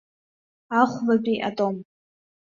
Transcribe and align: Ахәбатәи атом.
Ахәбатәи 0.81 1.43
атом. 1.47 1.75